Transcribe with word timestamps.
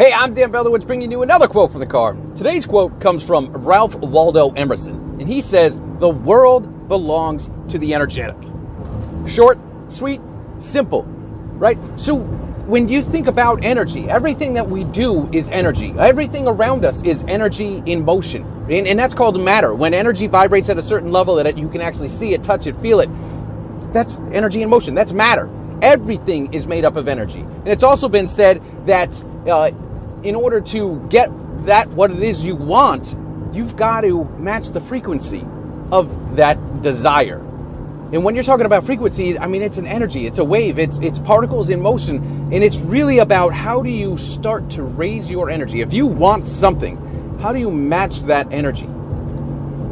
Hey, 0.00 0.14
I'm 0.14 0.32
Dan 0.32 0.50
Beldowitz 0.50 0.86
bringing 0.86 1.10
you 1.10 1.20
another 1.20 1.46
quote 1.46 1.72
from 1.72 1.80
the 1.80 1.86
car. 1.86 2.16
Today's 2.34 2.64
quote 2.64 3.02
comes 3.02 3.22
from 3.22 3.48
Ralph 3.52 3.94
Waldo 3.96 4.48
Emerson, 4.52 4.94
and 5.20 5.28
he 5.28 5.42
says, 5.42 5.78
The 5.98 6.08
world 6.08 6.88
belongs 6.88 7.50
to 7.68 7.76
the 7.76 7.92
energetic. 7.92 8.34
Short, 9.28 9.58
sweet, 9.90 10.22
simple, 10.56 11.02
right? 11.02 11.76
So 11.96 12.16
when 12.16 12.88
you 12.88 13.02
think 13.02 13.26
about 13.26 13.62
energy, 13.62 14.08
everything 14.08 14.54
that 14.54 14.70
we 14.70 14.84
do 14.84 15.28
is 15.34 15.50
energy. 15.50 15.92
Everything 15.98 16.48
around 16.48 16.86
us 16.86 17.02
is 17.02 17.22
energy 17.28 17.82
in 17.84 18.02
motion. 18.02 18.44
And, 18.70 18.86
and 18.86 18.98
that's 18.98 19.12
called 19.12 19.38
matter. 19.38 19.74
When 19.74 19.92
energy 19.92 20.28
vibrates 20.28 20.70
at 20.70 20.78
a 20.78 20.82
certain 20.82 21.12
level 21.12 21.34
that 21.34 21.58
you 21.58 21.68
can 21.68 21.82
actually 21.82 22.08
see 22.08 22.32
it, 22.32 22.42
touch 22.42 22.66
it, 22.66 22.74
feel 22.78 23.00
it, 23.00 23.10
that's 23.92 24.16
energy 24.32 24.62
in 24.62 24.70
motion. 24.70 24.94
That's 24.94 25.12
matter. 25.12 25.50
Everything 25.82 26.54
is 26.54 26.66
made 26.66 26.86
up 26.86 26.96
of 26.96 27.06
energy. 27.06 27.40
And 27.40 27.68
it's 27.68 27.82
also 27.82 28.08
been 28.08 28.28
said 28.28 28.62
that 28.86 29.10
uh, 29.46 29.70
in 30.22 30.34
order 30.34 30.60
to 30.60 31.04
get 31.08 31.30
that 31.66 31.88
what 31.90 32.10
it 32.10 32.22
is 32.22 32.44
you 32.44 32.56
want, 32.56 33.16
you've 33.52 33.76
got 33.76 34.02
to 34.02 34.24
match 34.38 34.68
the 34.68 34.80
frequency 34.80 35.46
of 35.92 36.36
that 36.36 36.82
desire. 36.82 37.38
And 38.12 38.24
when 38.24 38.34
you're 38.34 38.44
talking 38.44 38.66
about 38.66 38.84
frequency, 38.84 39.38
I 39.38 39.46
mean 39.46 39.62
it's 39.62 39.78
an 39.78 39.86
energy, 39.86 40.26
it's 40.26 40.38
a 40.38 40.44
wave, 40.44 40.78
it's 40.78 40.98
it's 40.98 41.20
particles 41.20 41.70
in 41.70 41.80
motion, 41.80 42.16
and 42.52 42.64
it's 42.64 42.80
really 42.80 43.18
about 43.18 43.52
how 43.52 43.82
do 43.82 43.90
you 43.90 44.16
start 44.16 44.68
to 44.70 44.82
raise 44.82 45.30
your 45.30 45.48
energy. 45.48 45.80
If 45.80 45.92
you 45.92 46.06
want 46.06 46.46
something, 46.46 46.96
how 47.40 47.52
do 47.52 47.60
you 47.60 47.70
match 47.70 48.22
that 48.22 48.52
energy? 48.52 48.88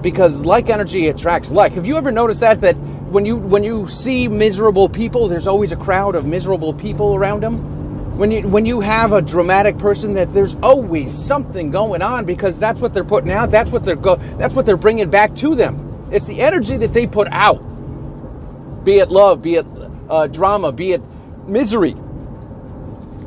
Because 0.00 0.44
like 0.44 0.70
energy 0.70 1.08
attracts 1.08 1.50
like. 1.50 1.72
Have 1.72 1.86
you 1.86 1.96
ever 1.96 2.12
noticed 2.12 2.40
that 2.40 2.60
that 2.60 2.76
when 3.10 3.26
you 3.26 3.36
when 3.36 3.64
you 3.64 3.88
see 3.88 4.28
miserable 4.28 4.88
people, 4.88 5.26
there's 5.26 5.48
always 5.48 5.72
a 5.72 5.76
crowd 5.76 6.14
of 6.14 6.24
miserable 6.24 6.72
people 6.72 7.16
around 7.16 7.42
them? 7.42 7.83
When 8.16 8.30
you 8.30 8.48
when 8.48 8.64
you 8.64 8.80
have 8.80 9.12
a 9.12 9.20
dramatic 9.20 9.76
person 9.78 10.14
that 10.14 10.32
there's 10.32 10.54
always 10.56 11.12
something 11.12 11.70
going 11.70 12.00
on 12.00 12.24
because 12.24 12.58
that's 12.58 12.80
what 12.80 12.92
they're 12.92 13.04
putting 13.04 13.32
out 13.32 13.50
that's 13.50 13.72
what 13.72 13.84
they're 13.84 13.96
go 13.96 14.16
that's 14.38 14.54
what 14.54 14.66
they're 14.66 14.76
bringing 14.76 15.10
back 15.10 15.34
to 15.36 15.54
them. 15.54 16.08
It's 16.12 16.24
the 16.24 16.40
energy 16.40 16.76
that 16.76 16.92
they 16.92 17.06
put 17.06 17.28
out. 17.32 17.58
Be 18.84 18.98
it 18.98 19.10
love 19.10 19.42
be 19.42 19.56
it 19.56 19.66
uh, 20.08 20.28
drama 20.28 20.72
be 20.72 20.92
it 20.92 21.02
misery. 21.46 21.94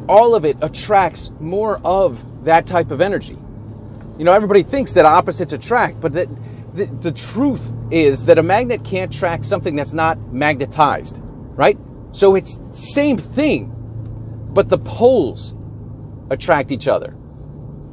All 0.08 0.36
of 0.36 0.46
it 0.46 0.58
attracts 0.62 1.32
more 1.40 1.80
of 1.84 2.46
that 2.46 2.66
type 2.66 2.92
of 2.92 3.02
energy. 3.02 3.38
You 4.18 4.24
know 4.24 4.32
everybody 4.32 4.64
thinks 4.64 4.94
that 4.94 5.06
opposites 5.06 5.54
attract 5.54 6.00
but 6.00 6.14
that 6.14 6.30
the, 6.74 6.86
the 6.86 7.12
truth 7.12 7.74
is 7.92 8.26
that 8.26 8.38
a 8.38 8.44
magnet 8.44 8.84
can't 8.84 9.14
attract 9.14 9.46
something 9.46 9.76
that's 9.76 9.94
not 9.94 10.18
magnetized 10.32 11.20
right? 11.58 11.78
So 12.14 12.36
it's 12.36 12.60
same 12.72 13.18
thing 13.18 13.74
but 14.58 14.70
the 14.70 14.80
poles 14.80 15.54
attract 16.32 16.72
each 16.72 16.88
other. 16.88 17.16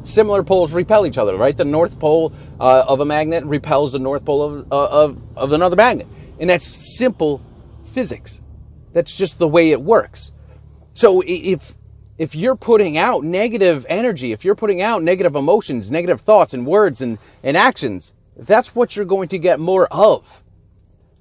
Similar 0.02 0.42
poles 0.42 0.72
repel 0.72 1.04
each 1.04 1.18
other, 1.18 1.36
right? 1.36 1.54
The 1.54 1.66
north 1.66 1.98
pole 1.98 2.32
uh, 2.58 2.86
of 2.88 3.00
a 3.00 3.04
magnet 3.04 3.44
repels 3.44 3.92
the 3.92 3.98
north 3.98 4.24
pole 4.24 4.40
of, 4.40 4.72
uh, 4.72 4.86
of, 4.86 5.22
of 5.36 5.52
another 5.52 5.76
magnet. 5.76 6.06
And 6.40 6.48
that's 6.48 6.96
simple 6.96 7.42
physics. 7.84 8.40
That's 8.94 9.12
just 9.12 9.38
the 9.38 9.46
way 9.46 9.72
it 9.72 9.82
works. 9.82 10.32
So 10.94 11.22
if 11.26 11.74
if 12.16 12.34
you're 12.34 12.56
putting 12.56 12.96
out 12.96 13.24
negative 13.24 13.84
energy, 13.86 14.32
if 14.32 14.42
you're 14.42 14.54
putting 14.54 14.80
out 14.80 15.02
negative 15.02 15.36
emotions, 15.36 15.90
negative 15.90 16.22
thoughts 16.22 16.54
and 16.54 16.66
words 16.66 17.02
and, 17.02 17.18
and 17.42 17.58
actions, 17.58 18.14
that's 18.38 18.74
what 18.74 18.96
you're 18.96 19.04
going 19.04 19.28
to 19.28 19.38
get 19.38 19.60
more 19.60 19.86
of. 19.90 20.42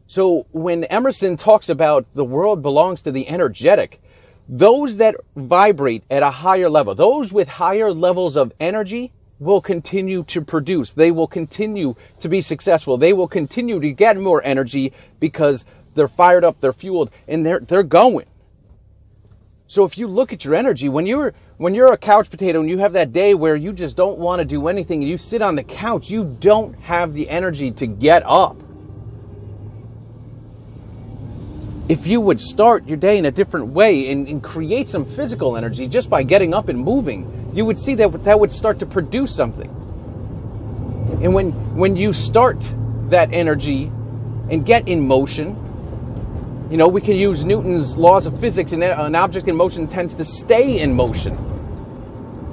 So 0.07 0.47
when 0.53 0.85
Emerson 0.85 1.35
talks 1.35 1.67
about 1.67 2.05
the 2.13 2.23
world 2.23 2.61
belongs 2.61 3.01
to 3.01 3.11
the 3.11 3.27
energetic, 3.27 3.99
those 4.47 4.97
that 4.97 5.15
vibrate 5.35 6.03
at 6.09 6.23
a 6.23 6.29
higher 6.29 6.69
level, 6.69 6.95
those 6.95 7.31
with 7.31 7.47
higher 7.47 7.91
levels 7.91 8.35
of 8.35 8.53
energy, 8.59 9.11
will 9.39 9.61
continue 9.61 10.23
to 10.23 10.41
produce. 10.41 10.91
They 10.91 11.11
will 11.11 11.27
continue 11.27 11.95
to 12.19 12.29
be 12.29 12.41
successful. 12.41 12.97
They 12.97 13.13
will 13.13 13.27
continue 13.27 13.79
to 13.79 13.91
get 13.91 14.17
more 14.17 14.41
energy 14.43 14.93
because 15.19 15.65
they're 15.95 16.07
fired 16.07 16.43
up, 16.43 16.59
they're 16.59 16.73
fueled, 16.73 17.11
and 17.27 17.45
they're 17.45 17.59
they're 17.59 17.83
going. 17.83 18.25
So 19.67 19.85
if 19.85 19.97
you 19.97 20.07
look 20.07 20.33
at 20.33 20.45
your 20.45 20.55
energy, 20.55 20.89
when 20.89 21.05
you're 21.05 21.33
when 21.57 21.73
you're 21.73 21.93
a 21.93 21.97
couch 21.97 22.29
potato 22.29 22.59
and 22.59 22.69
you 22.69 22.77
have 22.79 22.93
that 22.93 23.11
day 23.11 23.33
where 23.33 23.55
you 23.55 23.73
just 23.73 23.97
don't 23.97 24.19
want 24.19 24.39
to 24.39 24.45
do 24.45 24.67
anything 24.67 25.01
and 25.01 25.09
you 25.09 25.17
sit 25.17 25.41
on 25.41 25.55
the 25.55 25.63
couch, 25.63 26.09
you 26.09 26.25
don't 26.39 26.77
have 26.79 27.13
the 27.13 27.29
energy 27.29 27.71
to 27.71 27.87
get 27.87 28.23
up. 28.25 28.61
If 31.89 32.07
you 32.07 32.21
would 32.21 32.39
start 32.39 32.87
your 32.87 32.97
day 32.97 33.17
in 33.17 33.25
a 33.25 33.31
different 33.31 33.67
way 33.67 34.09
and, 34.11 34.27
and, 34.27 34.41
create 34.41 34.87
some 34.87 35.05
physical 35.05 35.57
energy 35.57 35.85
just 35.85 36.09
by 36.09 36.23
getting 36.23 36.53
up 36.53 36.69
and 36.69 36.79
moving, 36.79 37.51
you 37.53 37.65
would 37.65 37.77
see 37.77 37.93
that 37.95 38.23
that 38.23 38.39
would 38.39 38.51
start 38.51 38.79
to 38.79 38.85
produce 38.85 39.35
something. 39.35 39.69
And 41.21 41.33
when 41.33 41.51
when 41.75 41.95
you 41.95 42.13
start 42.13 42.73
that 43.09 43.33
energy 43.33 43.91
and 44.49 44.65
get 44.65 44.87
in 44.87 45.05
motion, 45.05 45.57
you 46.71 46.77
know, 46.77 46.87
we 46.87 47.01
can 47.01 47.15
use 47.15 47.43
Newton's 47.43 47.97
laws 47.97 48.27
of 48.27 48.39
physics 48.39 48.71
and 48.71 48.83
an 48.83 49.15
object 49.15 49.47
in 49.47 49.55
motion 49.55 49.87
tends 49.87 50.15
to 50.15 50.23
stay 50.23 50.79
in 50.81 50.93
motion. 50.93 51.37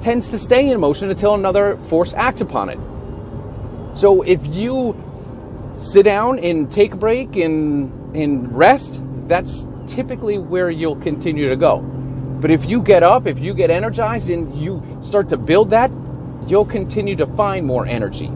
Tends 0.01 0.29
to 0.29 0.37
stay 0.37 0.69
in 0.69 0.79
motion 0.79 1.09
until 1.09 1.35
another 1.35 1.77
force 1.87 2.13
acts 2.15 2.41
upon 2.41 2.69
it. 2.69 2.79
So 3.97 4.23
if 4.23 4.45
you 4.47 4.95
sit 5.77 6.03
down 6.03 6.39
and 6.39 6.71
take 6.71 6.93
a 6.93 6.97
break 6.97 7.37
and 7.37 7.91
and 8.15 8.53
rest, 8.53 9.01
that's 9.31 9.65
typically 9.87 10.37
where 10.37 10.69
you'll 10.69 10.97
continue 10.97 11.47
to 11.47 11.55
go. 11.55 11.79
But 11.79 12.51
if 12.51 12.69
you 12.69 12.81
get 12.81 13.01
up, 13.01 13.27
if 13.27 13.39
you 13.39 13.53
get 13.53 13.69
energized 13.69 14.29
and 14.29 14.53
you 14.55 14.83
start 15.01 15.29
to 15.29 15.37
build 15.37 15.69
that, 15.69 15.89
you'll 16.47 16.65
continue 16.65 17.15
to 17.15 17.25
find 17.27 17.65
more 17.65 17.85
energy. 17.85 18.29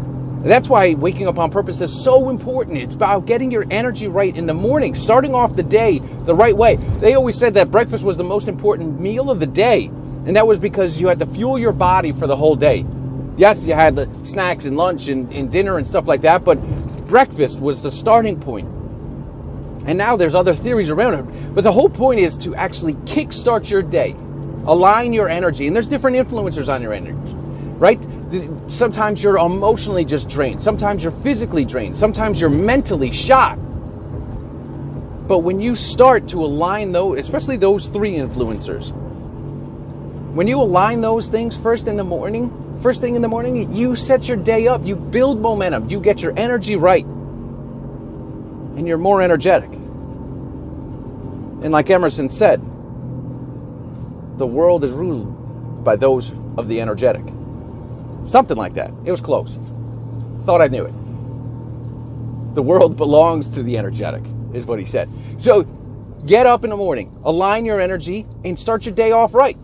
That's 0.44 0.69
why 0.69 0.94
waking 0.94 1.28
up 1.28 1.39
on 1.39 1.50
purpose 1.50 1.81
is 1.81 1.91
so 2.03 2.29
important. 2.29 2.78
It's 2.78 2.94
about 2.94 3.25
getting 3.25 3.51
your 3.51 3.66
energy 3.72 4.07
right 4.07 4.35
in 4.38 4.45
the 4.45 4.53
morning, 4.53 4.94
starting 4.94 5.34
off 5.34 5.55
the 5.55 5.63
day 5.63 6.00
the 6.00 6.35
right 6.35 6.55
way. 6.55 6.75
They 7.00 7.16
always 7.16 7.35
said 7.35 7.55
that 7.55 7.72
breakfast 7.72 8.05
was 8.05 8.16
the 8.16 8.23
most 8.23 8.47
important 8.47 9.00
meal 9.00 9.31
of 9.31 9.39
the 9.39 9.47
day, 9.47 9.88
and 9.88 10.35
that 10.35 10.45
was 10.45 10.59
because 10.59 11.01
you 11.01 11.07
had 11.07 11.19
to 11.19 11.25
fuel 11.25 11.57
your 11.57 11.73
body 11.73 12.11
for 12.11 12.28
the 12.28 12.35
whole 12.35 12.55
day. 12.55 12.85
Yes, 13.38 13.66
you 13.66 13.73
had 13.73 14.07
snacks 14.25 14.66
and 14.66 14.78
lunch 14.78 15.09
and, 15.09 15.29
and 15.34 15.51
dinner 15.51 15.78
and 15.78 15.88
stuff 15.88 16.07
like 16.07 16.22
that, 16.22 16.45
but 16.45 16.55
breakfast 17.07 17.59
was 17.59 17.81
the 17.81 17.91
starting 17.91 18.39
point. 18.39 18.69
And 19.85 19.97
now 19.97 20.16
there's 20.16 20.34
other 20.34 20.56
theories 20.56 20.90
around 20.90 21.13
it. 21.13 21.53
But 21.53 21.63
the 21.63 21.72
whole 21.72 21.90
point 21.90 22.19
is 22.19 22.35
to 22.38 22.56
actually 22.56 22.94
kickstart 23.06 23.69
your 23.69 23.84
day, 23.84 24.16
align 24.66 25.13
your 25.13 25.29
energy. 25.29 25.68
And 25.68 25.75
there's 25.75 25.88
different 25.88 26.18
influencers 26.18 26.73
on 26.73 26.81
your 26.81 26.91
energy, 26.91 27.34
right? 27.78 28.03
Sometimes 28.68 29.23
you're 29.23 29.38
emotionally 29.38 30.03
just 30.03 30.28
drained. 30.28 30.62
Sometimes 30.62 31.03
you're 31.03 31.12
physically 31.12 31.66
drained. 31.66 31.96
Sometimes 31.96 32.41
you're 32.41 32.50
mentally 32.50 33.12
shot. 33.12 33.57
But 35.28 35.40
when 35.40 35.59
you 35.59 35.75
start 35.75 36.28
to 36.29 36.44
align 36.44 36.91
those, 36.91 37.19
especially 37.19 37.57
those 37.57 37.88
three 37.88 38.13
influencers, 38.13 38.91
when 40.34 40.47
you 40.47 40.59
align 40.62 41.02
those 41.02 41.29
things 41.29 41.57
first 41.57 41.88
in 41.88 41.96
the 41.96 42.03
morning, 42.03 42.52
first 42.81 43.02
thing 43.02 43.16
in 43.16 43.22
the 43.22 43.28
morning, 43.28 43.72
you 43.72 43.96
set 43.96 44.28
your 44.28 44.38
day 44.38 44.67
up, 44.67 44.85
you 44.85 44.96
build 44.96 45.40
momentum, 45.40 45.90
you 45.90 46.00
get 46.00 46.22
your 46.22 46.34
energy 46.38 46.75
right 46.75 47.06
and 48.77 48.87
you're 48.87 48.97
more 48.97 49.21
energetic. 49.21 49.71
And 51.47 51.71
like 51.71 51.89
Emerson 51.89 52.29
said, 52.29 52.61
the 54.37 54.47
world 54.47 54.83
is 54.83 54.93
ruled 54.93 55.83
by 55.83 55.95
those 55.95 56.33
of 56.57 56.67
the 56.67 56.81
energetic. 56.81 57.23
Something 58.25 58.57
like 58.57 58.73
that. 58.75 58.91
It 59.05 59.11
was 59.11 59.21
close. 59.21 59.59
Thought 60.45 60.61
I 60.61 60.67
knew 60.67 60.85
it. 60.85 60.93
The 62.55 62.63
world 62.63 62.97
belongs 62.97 63.49
to 63.49 63.63
the 63.63 63.77
energetic, 63.77 64.23
is 64.53 64.65
what 64.65 64.79
he 64.79 64.85
said. 64.85 65.09
So 65.37 65.63
get 66.25 66.45
up 66.45 66.63
in 66.63 66.71
the 66.71 66.77
morning, 66.77 67.17
align 67.23 67.65
your 67.65 67.81
energy, 67.81 68.27
and 68.45 68.59
start 68.59 68.85
your 68.85 68.95
day 68.95 69.11
off 69.11 69.33
right. 69.33 69.57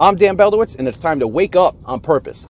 I'm 0.00 0.16
Dan 0.16 0.36
Beldowitz, 0.36 0.76
and 0.78 0.88
it's 0.88 0.98
time 0.98 1.20
to 1.20 1.28
wake 1.28 1.56
up 1.56 1.76
on 1.84 2.00
purpose. 2.00 2.48